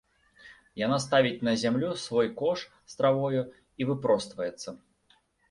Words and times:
Яна 0.85 0.95
ставіць 1.03 1.43
на 1.47 1.53
зямлю 1.63 1.91
свой 2.05 2.31
кош 2.41 2.65
з 2.95 2.99
травою 3.03 3.45
і 3.79 3.89
выпростваецца. 3.93 4.69